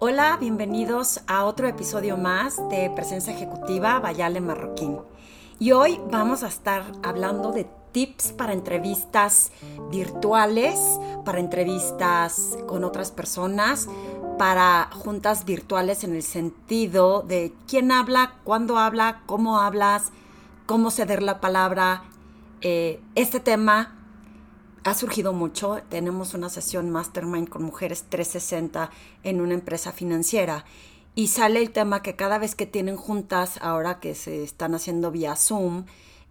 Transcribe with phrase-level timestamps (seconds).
[0.00, 4.98] Hola, bienvenidos a otro episodio más de Presencia Ejecutiva Vayale Marroquín.
[5.60, 9.52] Y hoy vamos a estar hablando de tips para entrevistas
[9.92, 10.80] virtuales,
[11.24, 13.88] para entrevistas con otras personas,
[14.36, 20.10] para juntas virtuales en el sentido de quién habla, cuándo habla, cómo hablas,
[20.66, 22.02] cómo ceder la palabra.
[22.62, 23.93] Eh, este tema
[24.84, 25.78] ha surgido mucho.
[25.88, 28.90] Tenemos una sesión Mastermind con Mujeres 360
[29.22, 30.64] en una empresa financiera
[31.14, 35.10] y sale el tema que cada vez que tienen juntas, ahora que se están haciendo
[35.10, 35.86] vía Zoom,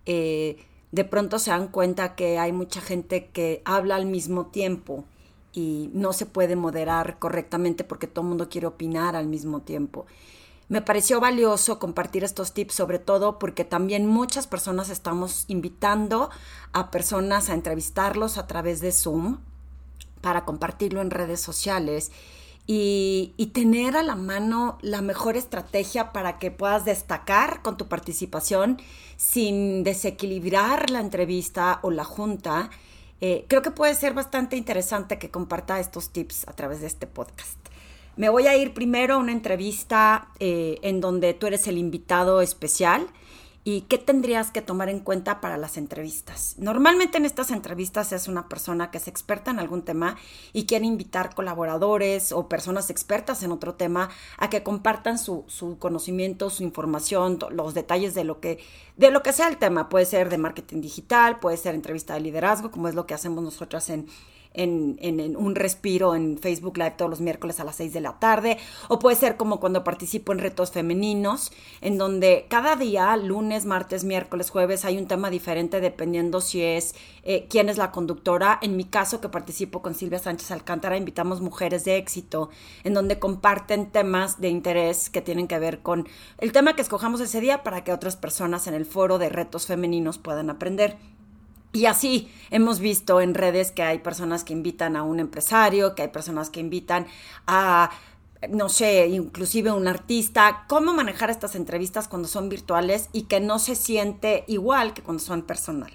[0.05, 0.57] eh,
[0.91, 5.05] de pronto se dan cuenta que hay mucha gente que habla al mismo tiempo
[5.53, 10.05] y no se puede moderar correctamente porque todo el mundo quiere opinar al mismo tiempo.
[10.73, 16.31] Me pareció valioso compartir estos tips, sobre todo porque también muchas personas estamos invitando
[16.71, 19.37] a personas a entrevistarlos a través de Zoom
[20.21, 22.11] para compartirlo en redes sociales
[22.65, 28.81] y, tener a la mano la mejor estrategia para que puedas destacar con tu participación
[29.15, 32.71] sin desequilibrar la entrevista o la junta.
[33.21, 37.05] Eh, creo que puede ser bastante interesante que comparta estos tips a través de este
[37.05, 37.62] podcast.
[38.15, 42.41] Me voy a ir primero a una entrevista eh, en donde tú eres el invitado
[42.41, 43.07] especial
[43.63, 46.55] y qué tendrías que tomar en cuenta para las entrevistas.
[46.59, 50.17] Normalmente en estas entrevistas es una persona que es experta en algún tema
[50.51, 55.79] y quiere invitar colaboradores o personas expertas en otro tema a que compartan su, su
[55.79, 58.59] conocimiento, su información, los detalles de lo que
[58.97, 59.89] de lo que sea el tema.
[59.89, 63.43] Puede ser de marketing digital, puede ser entrevista de liderazgo, como es lo que hacemos
[63.43, 64.07] nosotras en
[64.53, 68.57] en, un respiro en Facebook Live todos los miércoles a las 6 de la tarde,
[68.87, 71.51] o puede ser como cuando participo en retos femeninos,
[71.81, 76.95] en donde cada día, lunes, martes, miércoles, jueves, hay un tema diferente dependiendo si es
[77.23, 78.59] eh, quién es la conductora.
[78.61, 82.49] En mi caso, que participo con Silvia Sánchez Alcántara, invitamos mujeres de éxito,
[82.83, 87.21] en donde comparten temas de interés que tienen que ver con el tema que escojamos
[87.21, 90.97] ese día para que otras personas en el foro de retos femeninos puedan aprender.
[91.73, 96.03] Y así hemos visto en redes que hay personas que invitan a un empresario, que
[96.03, 97.07] hay personas que invitan
[97.47, 97.89] a,
[98.47, 103.57] no sé, inclusive un artista, cómo manejar estas entrevistas cuando son virtuales y que no
[103.57, 105.91] se siente igual que cuando son personal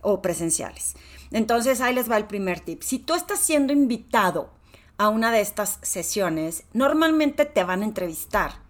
[0.00, 0.96] o presenciales.
[1.30, 2.82] Entonces ahí les va el primer tip.
[2.82, 4.50] Si tú estás siendo invitado
[4.98, 8.68] a una de estas sesiones, normalmente te van a entrevistar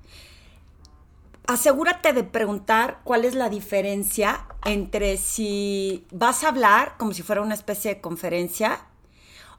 [1.51, 7.43] asegúrate de preguntar cuál es la diferencia entre si vas a hablar como si fuera
[7.43, 8.81] una especie de conferencia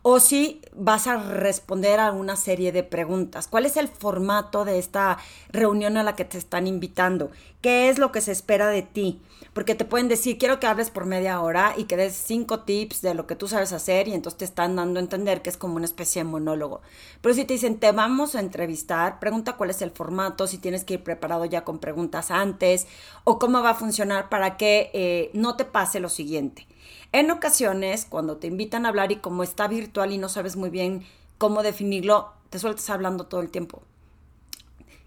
[0.04, 3.48] o si vas a responder a una serie de preguntas.
[3.48, 5.18] ¿Cuál es el formato de esta
[5.50, 7.30] reunión a la que te están invitando?
[7.62, 9.22] ¿Qué es lo que se espera de ti?
[9.54, 13.02] Porque te pueden decir, quiero que hables por media hora y que des cinco tips
[13.02, 15.58] de lo que tú sabes hacer y entonces te están dando a entender que es
[15.58, 16.82] como una especie de monólogo.
[17.22, 20.84] Pero si te dicen, te vamos a entrevistar, pregunta cuál es el formato, si tienes
[20.84, 22.88] que ir preparado ya con preguntas antes
[23.24, 26.66] o cómo va a funcionar para que eh, no te pase lo siguiente
[27.12, 30.70] en ocasiones, cuando te invitan a hablar y como está virtual y no sabes muy
[30.70, 31.04] bien
[31.38, 33.82] cómo definirlo, te sueltas hablando todo el tiempo.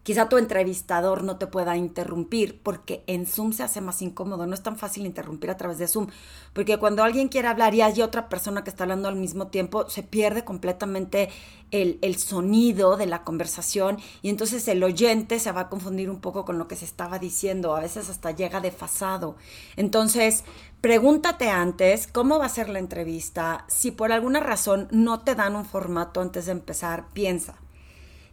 [0.04, 4.46] Quizá tu entrevistador no te pueda interrumpir porque en Zoom se hace más incómodo.
[4.46, 6.08] No es tan fácil interrumpir a través de Zoom.
[6.52, 9.88] Porque cuando alguien quiere hablar y hay otra persona que está hablando al mismo tiempo,
[9.88, 11.30] se pierde completamente
[11.70, 16.20] el, el sonido de la conversación y entonces el oyente se va a confundir un
[16.20, 17.74] poco con lo que se estaba diciendo.
[17.74, 19.36] A veces hasta llega desfasado.
[19.76, 20.44] Entonces,
[20.84, 23.64] pregúntate antes cómo va a ser la entrevista.
[23.68, 27.54] Si por alguna razón no te dan un formato antes de empezar, piensa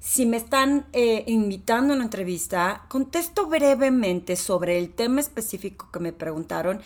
[0.01, 6.01] si me están eh, invitando a una entrevista, contesto brevemente sobre el tema específico que
[6.01, 6.81] me preguntaron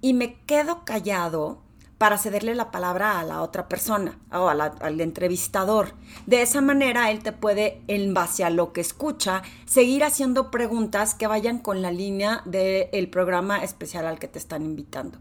[0.00, 1.62] y me quedo callado
[1.98, 5.94] para cederle la palabra a la otra persona o al entrevistador.
[6.26, 11.14] De esa manera él te puede, en base a lo que escucha, seguir haciendo preguntas
[11.14, 15.18] que vayan con la línea del programa especial al que te están invitando.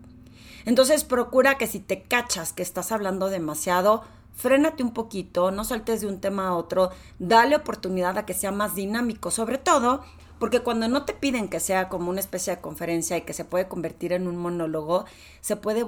[0.66, 4.03] Entonces procura que si te cachas que estás hablando demasiado,
[4.34, 8.52] frénate un poquito, no saltes de un tema a otro, dale oportunidad a que sea
[8.52, 10.03] más dinámico, sobre todo
[10.40, 13.46] porque cuando no te piden que sea como una especie de conferencia y que se
[13.46, 15.05] puede convertir en un monólogo,
[15.40, 15.85] se puede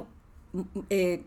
[0.90, 1.24] eh,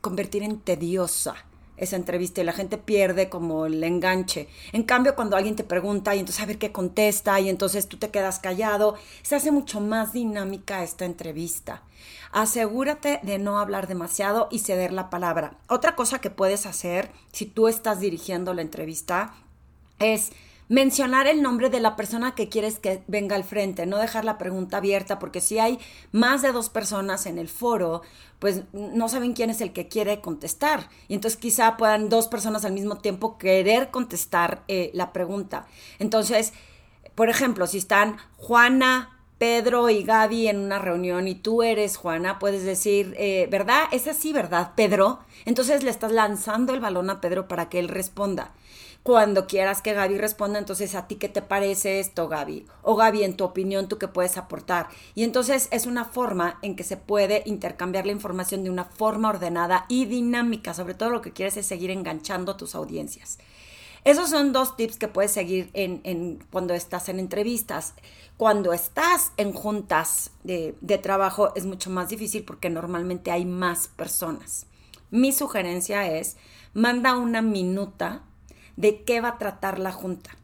[0.00, 1.34] convertir en tediosa
[1.76, 4.48] esa entrevista y la gente pierde como el enganche.
[4.72, 7.96] En cambio, cuando alguien te pregunta y entonces a ver qué contesta y entonces tú
[7.96, 11.82] te quedas callado, se hace mucho más dinámica esta entrevista.
[12.30, 15.56] Asegúrate de no hablar demasiado y ceder la palabra.
[15.68, 19.34] Otra cosa que puedes hacer si tú estás dirigiendo la entrevista
[19.98, 20.30] es
[20.68, 24.38] mencionar el nombre de la persona que quieres que venga al frente, no dejar la
[24.38, 25.78] pregunta abierta, porque si hay
[26.12, 28.02] más de dos personas en el foro,
[28.38, 30.88] pues no saben quién es el que quiere contestar.
[31.08, 35.66] Y entonces quizá puedan dos personas al mismo tiempo querer contestar eh, la pregunta.
[35.98, 36.52] Entonces,
[37.14, 42.38] por ejemplo, si están Juana, Pedro y Gaby en una reunión y tú eres Juana,
[42.38, 43.84] puedes decir, eh, ¿verdad?
[43.90, 45.18] Es así, ¿verdad, Pedro?
[45.44, 48.52] Entonces le estás lanzando el balón a Pedro para que él responda.
[49.04, 52.64] Cuando quieras que Gaby responda, entonces a ti qué te parece esto, Gaby?
[52.80, 54.88] O Gaby, en tu opinión, tú qué puedes aportar.
[55.14, 59.28] Y entonces es una forma en que se puede intercambiar la información de una forma
[59.28, 60.72] ordenada y dinámica.
[60.72, 63.36] Sobre todo lo que quieres es seguir enganchando tus audiencias.
[64.04, 67.94] Esos son dos tips que puedes seguir en, cuando estás en entrevistas.
[68.36, 73.88] Cuando estás en juntas de, de trabajo es mucho más difícil porque normalmente hay más
[73.88, 74.66] personas.
[75.10, 76.36] Mi sugerencia es,
[76.74, 78.22] manda una minuta
[78.76, 80.36] de qué va a tratar la junta.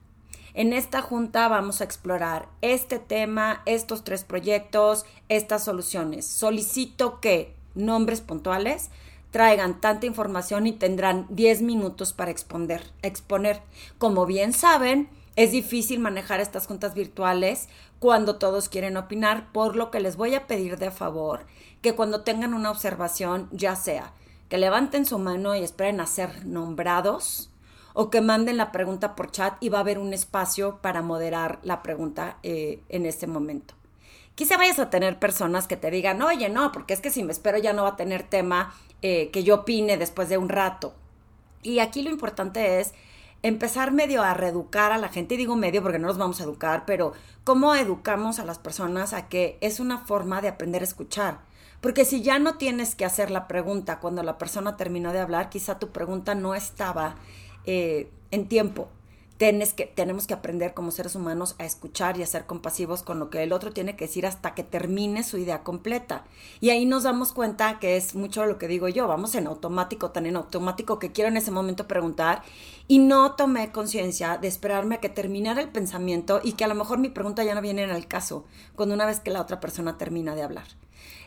[0.55, 6.27] En esta junta vamos a explorar este tema, estos tres proyectos, estas soluciones.
[6.27, 8.91] Solicito que nombres puntuales
[9.31, 12.83] traigan tanta información y tendrán 10 minutos para exponer.
[13.03, 13.63] exponer.
[13.99, 17.69] Como bien saben, es difícil manejar estas juntas virtuales
[17.99, 21.47] cuando todos quieren opinar, por lo que les voy a pedir de favor
[21.81, 24.13] que cuando tengan una observación, ya sea
[24.49, 27.51] que levanten su mano y esperen a ser nombrados
[27.95, 31.61] o que manden la pregunta por chat y va a haber un espacio para moderar
[31.63, 33.75] la pregunta eh, en este momento.
[34.35, 37.33] Quizá vayas a tener personas que te digan, oye, no, porque es que si me
[37.33, 40.95] espero ya no va a tener tema eh, que yo opine después de un rato.
[41.63, 42.95] Y aquí lo importante es
[43.43, 46.45] empezar medio a reeducar a la gente, y digo medio porque no los vamos a
[46.45, 47.13] educar, pero
[47.45, 51.41] cómo educamos a las personas a que es una forma de aprender a escuchar.
[51.81, 55.49] Porque si ya no tienes que hacer la pregunta cuando la persona terminó de hablar,
[55.49, 57.17] quizá tu pregunta no estaba
[57.65, 58.89] eh, en tiempo
[59.41, 63.31] que, tenemos que aprender como seres humanos a escuchar y a ser compasivos con lo
[63.31, 66.25] que el otro tiene que decir hasta que termine su idea completa.
[66.61, 70.11] Y ahí nos damos cuenta que es mucho lo que digo yo, vamos en automático,
[70.11, 72.43] tan en automático que quiero en ese momento preguntar
[72.87, 76.75] y no tomé conciencia de esperarme a que terminara el pensamiento y que a lo
[76.75, 78.45] mejor mi pregunta ya no viene en el caso,
[78.77, 80.67] cuando una vez que la otra persona termina de hablar.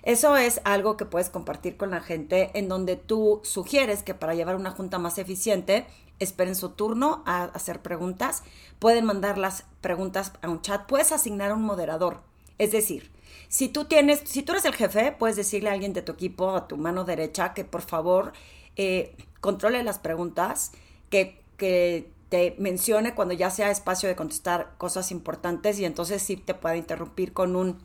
[0.04, 4.36] Eso es algo que puedes compartir con la gente en donde tú sugieres que para
[4.36, 5.88] llevar una junta más eficiente,
[6.23, 8.43] esperen su turno a hacer preguntas,
[8.79, 12.21] pueden mandar las preguntas a un chat, puedes asignar un moderador.
[12.57, 13.11] Es decir,
[13.49, 16.55] si tú tienes, si tú eres el jefe, puedes decirle a alguien de tu equipo,
[16.55, 18.33] a tu mano derecha, que por favor
[18.75, 20.71] eh, controle las preguntas,
[21.09, 26.35] que, que te mencione cuando ya sea espacio de contestar cosas importantes y entonces sí
[26.35, 27.77] te puede interrumpir con un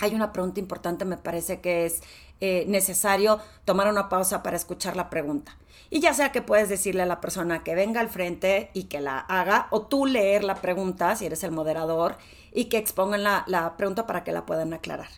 [0.00, 2.02] hay una pregunta importante, me parece que es
[2.40, 5.56] eh, necesario tomar una pausa para escuchar la pregunta.
[5.90, 9.00] Y ya sea que puedes decirle a la persona que venga al frente y que
[9.00, 12.16] la haga, o tú leer la pregunta, si eres el moderador,
[12.52, 15.08] y que expongan la, pregunta para que la puedan aclarar.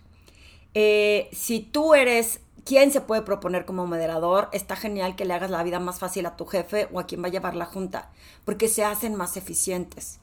[0.75, 5.50] Eh, si tú eres quien se puede proponer como moderador, está genial que le hagas
[5.50, 8.11] la vida más fácil a tu jefe o a quien va a llevar la junta,
[8.44, 10.20] porque se hacen más eficientes.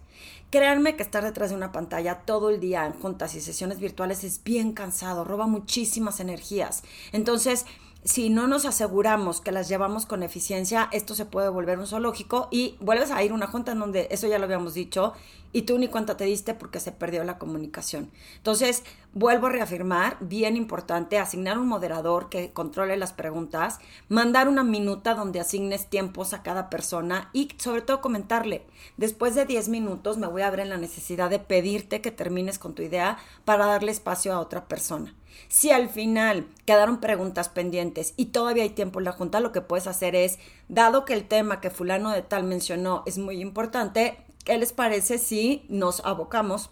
[0.50, 4.24] Créanme que estar detrás de una pantalla todo el día en juntas y sesiones virtuales
[4.24, 6.84] es bien cansado, roba muchísimas energías.
[7.12, 7.66] Entonces,
[8.04, 12.48] si no nos aseguramos que las llevamos con eficiencia, esto se puede volver un zoológico
[12.50, 15.14] y vuelves a ir a una junta en donde eso ya lo habíamos dicho
[15.52, 18.10] y tú ni cuenta te diste porque se perdió la comunicación.
[18.38, 24.64] Entonces, vuelvo a reafirmar, bien importante, asignar un moderador que controle las preguntas, mandar una
[24.64, 28.66] minuta donde asignes tiempos a cada persona y sobre todo comentarle,
[28.96, 32.60] después de 10 minutos me voy a ver en la necesidad de pedirte que termines
[32.60, 35.14] con tu idea para darle espacio a otra persona.
[35.48, 39.62] Si al final quedaron preguntas pendientes y todavía hay tiempo en la junta, lo que
[39.62, 44.18] puedes hacer es, dado que el tema que fulano de tal mencionó es muy importante,
[44.50, 46.72] ¿Qué les parece si nos abocamos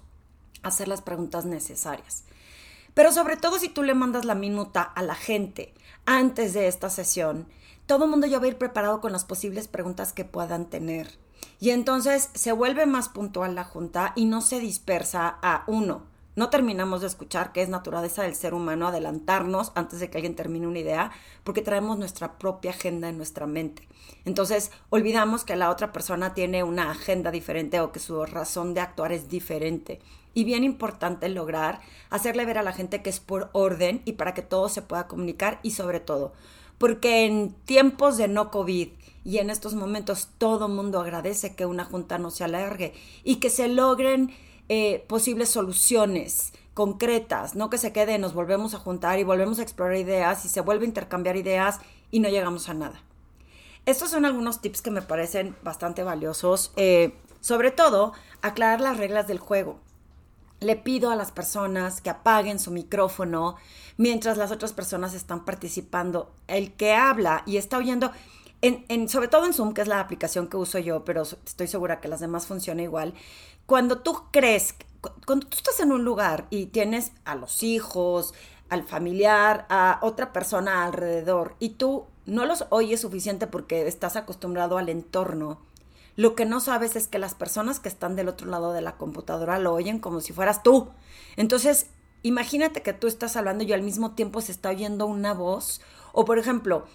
[0.63, 2.23] a hacer las preguntas necesarias?
[2.93, 6.89] Pero sobre todo si tú le mandas la minuta a la gente antes de esta
[6.89, 7.47] sesión,
[7.85, 11.19] todo el mundo ya va a ir preparado con las posibles preguntas que puedan tener.
[11.59, 16.01] Y entonces se vuelve más puntual la junta y no se dispersa a uno
[16.37, 20.35] no terminamos de escuchar, que es naturaleza del ser humano adelantarnos antes de que alguien
[20.35, 21.11] termine una idea,
[21.43, 23.87] porque traemos nuestra propia agenda en nuestra mente.
[24.23, 28.81] Entonces, olvidamos que la otra persona tiene una agenda diferente o que su razón de
[28.81, 29.99] actuar es diferente.
[30.35, 34.35] Y bien importante lograr hacerle ver a la gente que es por orden y para
[34.35, 36.33] que todo se pueda comunicar y sobre todo,
[36.77, 38.89] porque en tiempos de no COVID
[39.25, 43.49] y en estos momentos todo mundo agradece que una junta no se alargue y que
[43.49, 44.31] se logren
[44.69, 49.63] eh, posibles soluciones concretas, no que se quede, nos volvemos a juntar y volvemos a
[49.63, 51.79] explorar ideas y se vuelve a intercambiar ideas
[52.11, 53.01] y no llegamos a nada.
[53.85, 56.71] Estos son algunos tips que me parecen bastante valiosos.
[56.75, 59.79] Eh, Sobre todo, aclarar las reglas del juego.
[60.59, 63.55] Le pido a las personas que apaguen su micrófono
[63.95, 66.31] mientras las otras personas están participando.
[66.47, 68.11] El que habla y está oyendo,
[68.61, 71.99] en, sobre todo en Zoom, que es la aplicación que uso yo, pero estoy segura
[72.01, 73.13] que las demás funcionan igual.
[73.65, 74.75] Cuando tú crees,
[75.25, 78.33] cuando tú estás en un lugar y tienes a los hijos,
[78.69, 84.77] al familiar, a otra persona alrededor y tú no los oyes suficiente porque estás acostumbrado
[84.77, 85.59] al entorno,
[86.15, 88.97] lo que no sabes es que las personas que están del otro lado de la
[88.97, 90.89] computadora lo oyen como si fueras tú.
[91.35, 91.91] Entonces,
[92.23, 95.79] imagínate que tú estás hablando y al mismo tiempo se está oyendo una voz.
[96.13, 96.85] O por ejemplo,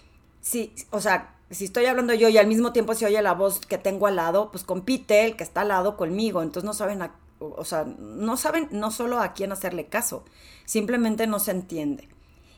[0.41, 3.59] si, o sea, si estoy hablando yo y al mismo tiempo se oye la voz
[3.65, 6.41] que tengo al lado, pues compite el que está al lado conmigo.
[6.41, 7.01] Entonces no saben,
[7.39, 10.23] o sea, no saben no solo a quién hacerle caso,
[10.65, 12.07] simplemente no se entiende.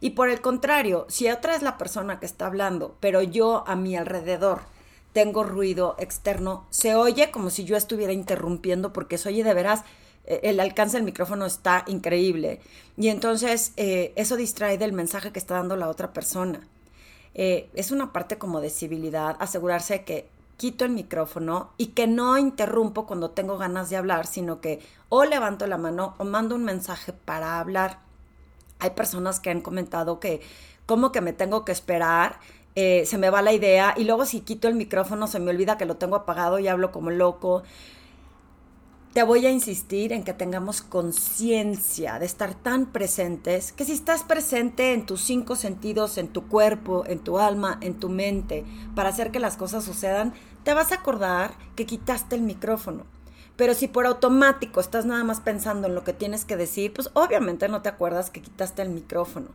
[0.01, 3.75] Y por el contrario, si otra es la persona que está hablando, pero yo a
[3.75, 4.61] mi alrededor
[5.13, 9.83] tengo ruido externo, se oye como si yo estuviera interrumpiendo porque se oye de veras,
[10.25, 12.59] eh, el alcance del micrófono está increíble.
[12.97, 16.67] Y entonces eh, eso distrae del mensaje que está dando la otra persona.
[17.35, 22.37] Eh, es una parte como de civilidad, asegurarse que quito el micrófono y que no
[22.37, 26.63] interrumpo cuando tengo ganas de hablar, sino que o levanto la mano o mando un
[26.63, 27.99] mensaje para hablar.
[28.79, 30.41] Hay personas que han comentado que
[30.85, 32.39] como que me tengo que esperar,
[32.75, 35.77] eh, se me va la idea y luego si quito el micrófono se me olvida
[35.77, 37.63] que lo tengo apagado y hablo como loco
[39.15, 44.23] te voy a insistir en que tengamos conciencia de estar tan presentes que si estás
[44.23, 49.07] presente en tus cinco sentidos, en tu cuerpo, en tu alma, en tu mente, para
[49.07, 50.33] hacer que las cosas sucedan,
[50.65, 53.05] te vas a acordar que quitaste el micrófono.
[53.55, 57.09] Pero si por automático estás nada más pensando en lo que tienes que decir, pues
[57.13, 59.47] obviamente no te acuerdas que quitaste el micrófono.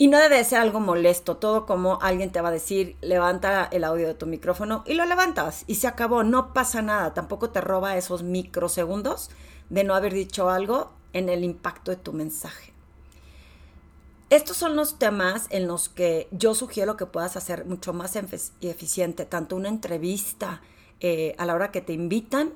[0.00, 3.82] Y no debe ser algo molesto, todo como alguien te va a decir, levanta el
[3.82, 7.60] audio de tu micrófono y lo levantas y se acabó, no pasa nada, tampoco te
[7.60, 9.28] roba esos microsegundos
[9.70, 12.72] de no haber dicho algo en el impacto de tu mensaje.
[14.30, 18.14] Estos son los temas en los que yo sugiero que puedas hacer mucho más
[18.60, 20.60] eficiente, tanto una entrevista
[21.00, 22.52] eh, a la hora que te invitan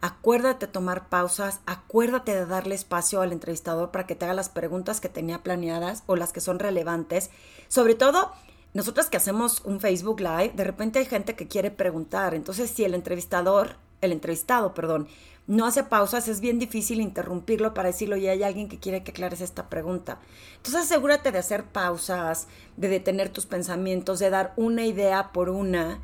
[0.00, 4.48] Acuérdate de tomar pausas, acuérdate de darle espacio al entrevistador para que te haga las
[4.48, 7.30] preguntas que tenía planeadas o las que son relevantes.
[7.66, 8.32] Sobre todo,
[8.74, 12.34] nosotros que hacemos un Facebook Live, de repente hay gente que quiere preguntar.
[12.34, 15.08] Entonces, si el entrevistador, el entrevistado, perdón,
[15.48, 19.12] no hace pausas, es bien difícil interrumpirlo para decirlo y hay alguien que quiere que
[19.12, 20.20] aclares esta pregunta.
[20.58, 26.02] Entonces asegúrate de hacer pausas, de detener tus pensamientos, de dar una idea por una.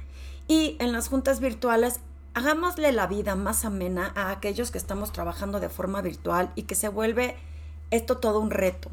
[0.48, 2.00] Y en las juntas virtuales
[2.34, 6.74] hagámosle la vida más amena a aquellos que estamos trabajando de forma virtual y que
[6.74, 7.36] se vuelve
[7.90, 8.90] esto todo un reto.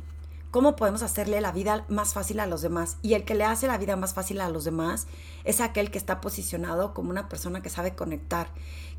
[0.51, 2.97] ¿Cómo podemos hacerle la vida más fácil a los demás?
[3.01, 5.07] Y el que le hace la vida más fácil a los demás
[5.43, 8.49] es aquel que está posicionado como una persona que sabe conectar,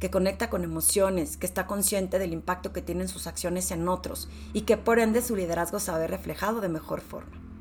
[0.00, 4.28] que conecta con emociones, que está consciente del impacto que tienen sus acciones en otros
[4.54, 7.51] y que por ende su liderazgo se reflejado de mejor forma.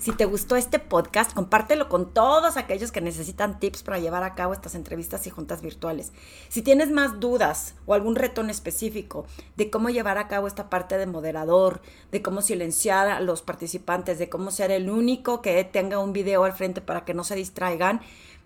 [0.00, 4.34] Si te gustó este podcast, compártelo con todos aquellos que necesitan tips para llevar a
[4.34, 6.14] cabo estas entrevistas y juntas virtuales.
[6.48, 9.26] Si tienes más dudas o algún reto en específico
[9.56, 14.18] de cómo llevar a cabo esta parte de moderador, de cómo silenciar a los participantes,
[14.18, 17.34] de cómo ser el único que tenga un video al frente para que no se
[17.34, 18.00] distraigan,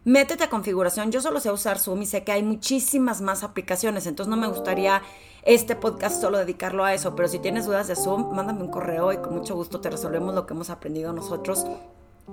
[0.04, 1.10] métete a configuración.
[1.10, 4.48] Yo solo sé usar Zoom y sé que hay muchísimas más aplicaciones, entonces no me
[4.48, 5.02] gustaría
[5.42, 9.12] este podcast solo dedicarlo a eso, pero si tienes dudas de Zoom, mándame un correo
[9.12, 11.66] y con mucho gusto te resolvemos lo que hemos aprendido nosotros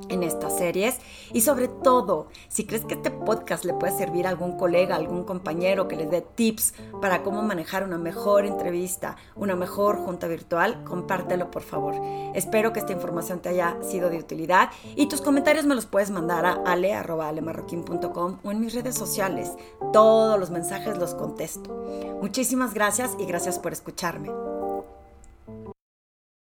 [0.09, 0.99] en estas series
[1.33, 5.23] y sobre todo si crees que este podcast le puede servir a algún colega, algún
[5.23, 10.83] compañero que les dé tips para cómo manejar una mejor entrevista, una mejor junta virtual,
[10.83, 11.95] compártelo por favor.
[12.33, 16.11] Espero que esta información te haya sido de utilidad y tus comentarios me los puedes
[16.11, 19.51] mandar a ale.alemarroquín.com o en mis redes sociales.
[19.93, 21.71] Todos los mensajes los contesto.
[22.21, 24.50] Muchísimas gracias y gracias por escucharme.